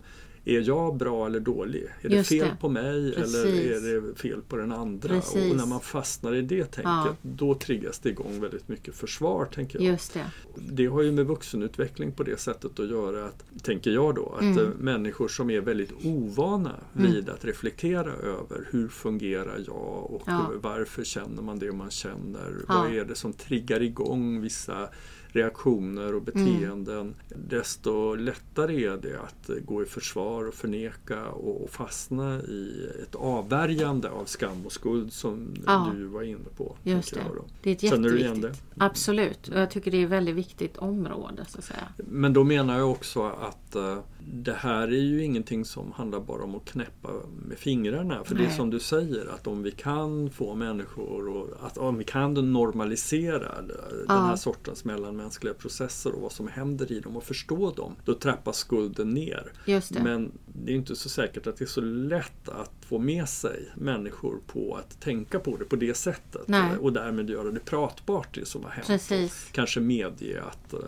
är 0.48 0.60
jag 0.60 0.96
bra 0.96 1.26
eller 1.26 1.40
dålig? 1.40 1.84
Är 2.02 2.08
det 2.08 2.16
Just 2.16 2.28
fel 2.28 2.38
det. 2.48 2.56
på 2.60 2.68
mig 2.68 3.12
Precis. 3.14 3.34
eller 3.44 3.62
är 3.76 4.00
det 4.00 4.14
fel 4.18 4.42
på 4.48 4.56
den 4.56 4.72
andra? 4.72 5.08
Precis. 5.08 5.50
Och 5.50 5.56
när 5.56 5.66
man 5.66 5.80
fastnar 5.80 6.34
i 6.34 6.42
det 6.42 6.64
tänket, 6.64 6.82
Ja. 6.84 7.16
då 7.22 7.54
triggas 7.54 7.98
det 7.98 8.08
igång 8.08 8.40
väldigt 8.40 8.68
mycket 8.68 8.94
försvar, 8.94 9.44
tänker 9.44 9.78
jag. 9.80 9.92
Just 9.92 10.14
det. 10.14 10.24
Det 10.70 10.86
har 10.86 11.02
ju 11.02 11.12
med 11.12 11.26
vuxenutveckling 11.26 12.12
på 12.12 12.22
det 12.22 12.40
sättet 12.40 12.80
att 12.80 12.88
göra, 12.90 13.26
att, 13.26 13.44
tänker 13.62 13.90
jag 13.90 14.14
då, 14.14 14.32
att 14.36 14.42
Mm. 14.42 14.58
eh, 14.58 14.68
människor 14.78 15.28
som 15.28 15.50
är 15.50 15.60
väldigt 15.60 15.92
ovana 16.06 16.74
Mm. 16.98 17.12
vid 17.12 17.28
att 17.28 17.44
reflektera 17.44 18.12
över 18.12 18.68
hur 18.70 18.88
fungerar 18.88 19.58
jag 19.66 20.10
och 20.10 20.22
Ja. 20.26 20.50
varför 20.62 21.04
känner 21.04 21.42
man 21.42 21.58
det 21.58 21.72
man 21.72 21.90
känner? 21.90 22.54
Ja. 22.68 22.74
Vad 22.82 22.92
är 22.94 23.04
det 23.04 23.14
som 23.14 23.32
triggar 23.32 23.82
igång 23.82 24.40
vissa 24.40 24.88
reaktioner 25.28 26.14
och 26.14 26.22
beteenden? 26.22 27.14
Desto 27.48 28.14
lättare 28.14 28.84
är 28.84 28.96
det 28.96 29.20
att 29.20 29.48
eh, 29.50 29.56
gå 29.56 29.82
i 29.82 29.86
försvar 29.86 30.35
och 30.44 30.54
förneka 30.54 31.26
och, 31.28 31.62
och 31.62 31.70
fastna 31.70 32.40
i 32.42 32.88
ett 33.02 33.14
avvärjande 33.14 34.10
av 34.10 34.24
skam 34.24 34.66
och 34.66 34.72
skuld 34.72 35.12
som 35.12 35.54
Ja. 35.66 35.92
du 35.96 36.04
var 36.04 36.22
inne 36.22 36.48
på. 36.56 36.76
Just 36.82 37.14
det. 37.14 37.20
Det 37.62 37.70
är 37.70 37.74
ett 37.74 37.82
jätteviktigt. 37.82 38.42
det? 38.42 38.54
Absolut. 38.84 39.48
Och 39.48 39.60
jag 39.60 39.70
tycker 39.70 39.90
det 39.90 39.96
är 39.96 40.04
ett 40.04 40.10
väldigt 40.10 40.34
viktigt 40.34 40.76
område 40.76 41.44
så 41.48 41.58
att 41.58 41.64
säga. 41.64 41.88
Men 41.96 42.32
då 42.32 42.44
menar 42.44 42.78
jag 42.78 42.90
också 42.90 43.22
att 43.26 43.74
eh, 43.76 43.98
det 44.32 44.52
här 44.52 44.88
är 44.88 45.02
ju 45.02 45.24
ingenting 45.24 45.64
som 45.64 45.92
handlar 45.92 46.20
bara 46.20 46.44
om 46.44 46.54
att 46.54 46.64
knäppa 46.64 47.10
med 47.48 47.58
fingrarna. 47.58 48.24
För 48.24 48.34
det 48.34 48.42
är 48.42 48.46
Nej. 48.46 48.56
som 48.56 48.70
du 48.70 48.80
säger 48.80 49.26
att 49.26 49.46
om 49.46 49.62
vi 49.62 49.70
kan 49.70 50.30
få 50.30 50.54
människor 50.54 51.28
och 51.28 51.48
att 51.66 51.78
om 51.78 51.98
vi 51.98 52.04
kan 52.04 52.52
normalisera 52.52 53.62
den 53.62 53.76
Ja. 54.08 54.14
här 54.14 54.36
sortens 54.36 54.84
mellanmänskliga 54.84 55.54
processer 55.54 56.12
och 56.14 56.20
vad 56.22 56.32
som 56.32 56.48
händer 56.48 56.92
i 56.92 57.00
dem 57.00 57.16
och 57.16 57.24
förstå 57.24 57.70
dem. 57.70 57.96
Då 58.04 58.14
trappas 58.14 58.56
skulden 58.56 59.10
ner. 59.10 59.52
Det. 59.66 60.02
Men 60.02 60.32
det 60.46 60.72
är 60.72 60.76
inte 60.76 60.96
så 60.96 61.08
säkert 61.08 61.46
att 61.46 61.56
det 61.56 61.64
är 61.64 61.66
så 61.66 61.80
lätt 61.80 62.48
att 62.48 62.72
få 62.80 62.98
med 62.98 63.28
sig 63.28 63.72
människor 63.76 64.40
på 64.46 64.74
att 64.74 65.00
tänka 65.00 65.38
på 65.38 65.56
det 65.56 65.64
på 65.64 65.76
det 65.76 65.96
sättet. 65.96 66.48
Nej. 66.48 66.76
Och 66.78 66.92
därmed 66.92 67.30
göra 67.30 67.50
det 67.50 67.60
pratbart 67.64 68.34
det 68.34 68.44
som 68.48 68.64
har 68.64 68.70
hänt. 68.70 68.86
Precis. 68.86 69.46
Och 69.48 69.54
kanske 69.54 69.80
medge 69.80 70.42
att 70.42 70.72
eh, 70.72 70.78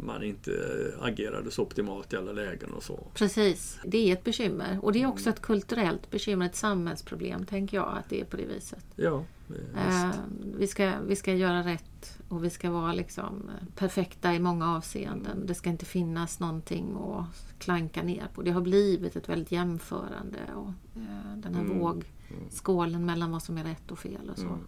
man 0.00 0.22
inte 0.22 0.50
agerade 1.00 1.50
så 1.50 1.62
optimalt 1.62 2.12
i 2.12 2.16
alla 2.16 2.32
lägen 2.32 2.70
och 2.72 2.82
så. 2.82 3.06
Precis. 3.14 3.78
Det 3.84 4.08
är 4.08 4.12
ett 4.12 4.24
bekymmer. 4.24 4.78
Och 4.82 4.92
det 4.92 5.02
är 5.02 5.06
också 5.06 5.30
ett 5.30 5.42
kulturellt 5.42 6.10
bekymmer, 6.10 6.46
ett 6.46 6.56
samhällsproblem 6.56 7.46
tänker 7.46 7.76
jag 7.76 7.98
att 7.98 8.08
det 8.08 8.20
är 8.20 8.24
på 8.24 8.36
det 8.36 8.46
viset. 8.46 8.84
Ja, 8.96 9.24
eh, 9.76 10.10
vi, 10.58 10.66
ska, 10.66 10.92
vi 11.06 11.16
ska 11.16 11.34
göra 11.34 11.62
rätt 11.62 12.18
och 12.28 12.44
vi 12.44 12.50
ska 12.50 12.70
vara 12.70 12.92
liksom 12.92 13.50
perfekta 13.76 14.34
i 14.34 14.38
många 14.38 14.76
avseenden. 14.76 15.46
Det 15.46 15.54
ska 15.54 15.70
inte 15.70 15.84
finnas 15.84 16.40
någonting 16.40 16.96
att 16.96 17.58
klanka 17.58 18.02
ner 18.02 18.26
på. 18.34 18.42
Det 18.42 18.50
har 18.50 18.60
blivit 18.60 19.16
ett 19.16 19.28
väldigt 19.28 19.52
jämförande 19.52 20.38
och 20.54 20.68
eh, 20.96 21.36
den 21.36 21.54
här 21.54 21.64
Mm. 21.64 21.78
vågskålen 21.78 23.06
mellan 23.06 23.30
vad 23.30 23.42
som 23.42 23.58
är 23.58 23.64
rätt 23.64 23.90
och 23.90 23.98
fel 23.98 24.30
och 24.30 24.38
så. 24.38 24.46
Mm. 24.46 24.60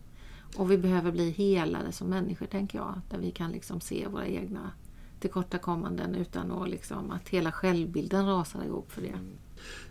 Och 0.57 0.71
vi 0.71 0.79
behöver 0.79 1.13
bli 1.13 1.31
helare 1.31 1.93
som 1.93 2.09
människor 2.09 2.47
tänker 2.47 2.79
jag. 2.79 3.01
Där 3.11 3.19
vi 3.19 3.31
kan 3.31 3.51
liksom 3.53 3.81
se 3.81 4.07
våra 4.09 4.27
egna 4.27 4.71
tillkortakommanden 5.21 6.15
utan 6.15 6.53
att, 6.53 6.69
liksom, 6.69 7.11
att 7.11 7.29
hela 7.29 7.53
självbilden 7.53 8.27
rasar 8.27 8.65
ihop 8.65 8.93
för 8.93 9.03
det. 9.03 9.19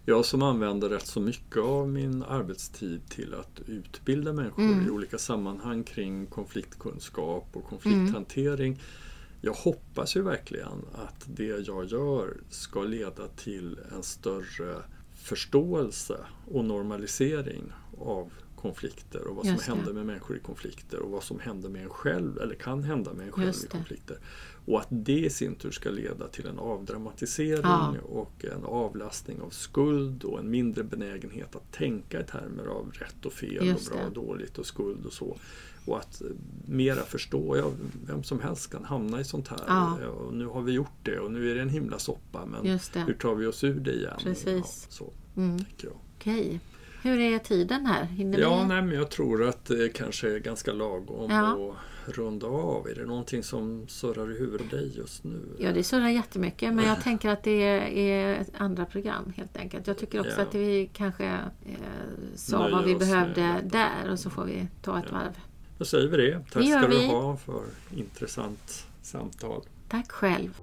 Jag 0.05 0.25
som 0.25 0.41
använder 0.41 0.89
rätt 0.89 1.07
så 1.07 1.19
mycket 1.19 1.63
av 1.63 1.89
min 1.89 2.23
arbetstid 2.23 3.09
till 3.09 3.33
att 3.33 3.61
utbilda 3.67 4.33
människor 4.33 4.63
Mm. 4.63 4.87
i 4.87 4.89
olika 4.89 5.17
sammanhang 5.17 5.83
kring 5.83 6.25
konfliktkunskap 6.25 7.47
och 7.53 7.63
konflikthantering. 7.63 8.81
Jag 9.41 9.53
hoppas 9.53 10.15
ju 10.15 10.21
verkligen 10.21 10.85
att 10.93 11.25
det 11.25 11.67
jag 11.67 11.85
gör 11.85 12.37
ska 12.49 12.83
leda 12.83 13.27
till 13.27 13.79
en 13.95 14.03
större 14.03 14.83
förståelse 15.15 16.17
och 16.51 16.65
normalisering 16.65 17.63
av 17.99 18.31
konflikter 18.65 19.27
och 19.27 19.35
vad 19.35 19.45
som 19.45 19.53
Just 19.53 19.65
det. 19.65 19.71
händer 19.75 19.93
med 19.93 20.05
människor 20.05 20.37
i 20.37 20.39
konflikter 20.39 20.99
och 20.99 21.11
vad 21.11 21.23
som 21.23 21.39
händer 21.39 21.69
med 21.69 21.83
en 21.83 21.89
själv 21.89 22.37
eller 22.39 22.55
kan 22.55 22.83
hända 22.83 23.13
med 23.13 23.25
en 23.25 23.31
själv 23.31 23.47
Just 23.47 23.63
i 23.63 23.67
det. 23.67 23.71
konflikter. 23.71 24.17
Och 24.65 24.79
att 24.79 24.87
det 24.89 25.19
i 25.25 25.29
sin 25.29 25.55
tur 25.55 25.71
ska 25.71 25.89
leda 25.89 26.27
till 26.27 26.45
en 26.47 26.59
avdramatisering 26.59 27.61
Ja. 27.63 27.95
och 28.03 28.45
en 28.45 28.63
avlastning 28.65 29.41
av 29.41 29.49
skuld 29.49 30.23
och 30.23 30.39
en 30.39 30.49
mindre 30.49 30.83
benägenhet 30.83 31.55
att 31.55 31.71
tänka 31.71 32.21
i 32.21 32.23
termer 32.23 32.65
av 32.65 32.91
rätt 32.93 33.25
och 33.25 33.33
fel 33.33 33.65
Just 33.67 33.87
och 33.87 33.93
bra 33.93 34.01
det. 34.01 34.07
och 34.07 34.13
dåligt 34.27 34.57
och 34.57 34.65
skuld 34.65 35.05
och 35.05 35.13
så. 35.13 35.37
Och 35.85 35.97
att 35.99 36.21
eh, 36.21 36.27
mera 36.67 37.01
förstå, 37.03 37.57
ja, 37.57 37.71
vem 38.07 38.23
som 38.23 38.39
helst 38.39 38.71
kan 38.71 38.83
hamna 38.83 39.19
i 39.19 39.23
sånt 39.23 39.47
här. 39.47 39.59
Ja. 39.67 39.97
Ja, 40.01 40.07
Och 40.07 40.33
nu 40.33 40.45
har 40.45 40.61
vi 40.61 40.71
gjort 40.71 40.99
det 41.03 41.19
och 41.19 41.31
nu 41.31 41.51
är 41.51 41.55
det 41.55 41.61
en 41.61 41.69
himla 41.69 41.99
soppa 41.99 42.45
men 42.45 42.65
hur 42.65 43.05
det. 43.07 43.13
tar 43.13 43.35
vi 43.35 43.45
oss 43.45 43.63
ur 43.63 43.79
det 43.79 43.93
igen? 43.93 44.13
Precis. 44.23 44.47
Ja, 44.47 44.63
så 44.89 45.13
Mm. 45.37 45.57
tänker 45.57 45.87
jag. 45.87 45.97
Okej. 46.17 46.59
Hur 47.05 47.19
är 47.19 47.39
tiden 47.39 47.85
här? 47.85 48.03
Hinner 48.05 48.39
Ja, 48.39 48.61
vi? 48.61 48.67
nej, 48.67 48.81
men 48.81 48.95
jag 48.95 49.09
tror 49.11 49.43
att 49.47 49.65
det 49.65 49.89
kanske 49.93 50.35
är 50.35 50.39
ganska 50.39 50.73
lagom 50.73 51.31
Ja. 51.31 51.73
att 52.07 52.17
runda 52.17 52.47
av. 52.47 52.87
Är 52.87 52.95
det 52.95 53.05
någonting 53.05 53.43
som 53.43 53.87
surrar 53.87 54.31
i 54.35 54.37
huvudet 54.39 54.71
dig 54.71 54.93
just 54.97 55.23
nu? 55.23 55.41
Ja, 55.59 55.71
det 55.71 55.83
surrar 55.83 56.07
jättemycket 56.09 56.73
men 56.73 56.85
jag 56.85 57.01
tänker 57.03 57.29
att 57.29 57.43
det 57.43 57.63
är 58.11 58.33
ett 58.41 58.51
andra 58.57 58.85
program 58.85 59.33
helt 59.37 59.57
enkelt. 59.57 59.87
Jag 59.87 59.97
tycker 59.97 60.19
också 60.19 60.35
Ja. 60.37 60.41
att 60.43 60.55
vi 60.55 60.89
kanske 60.93 61.25
eh, 61.25 61.75
sa 62.35 62.59
Nöjer 62.59 62.75
vad 62.75 62.85
vi 62.85 62.95
behövde 62.95 63.61
där 63.63 64.11
och 64.11 64.19
så 64.19 64.29
får 64.29 64.45
vi 64.45 64.67
ta 64.81 64.99
ett 64.99 65.05
Ja. 65.11 65.17
varv. 65.17 65.39
Då 65.77 65.85
säger 65.85 66.07
vi 66.07 66.17
det. 66.17 66.39
Tack 66.51 66.63
Det 66.63 66.69
ska 66.71 66.87
du 66.87 66.97
vi. 66.99 67.07
ha 67.07 67.37
för 67.37 67.61
intressant 67.95 68.85
samtal. 69.01 69.61
Tack 69.89 70.11
själv. 70.11 70.61